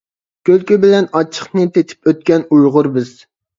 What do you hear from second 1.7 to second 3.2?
تېتىپ ئۆتكەن ئۇيغۇر بىز.